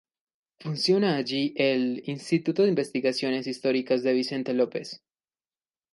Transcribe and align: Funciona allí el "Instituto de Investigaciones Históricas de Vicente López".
Funciona 0.59 1.15
allí 1.15 1.53
el 1.55 2.01
"Instituto 2.07 2.63
de 2.63 2.69
Investigaciones 2.69 3.45
Históricas 3.45 4.01
de 4.01 4.13
Vicente 4.13 4.51
López". 4.55 5.03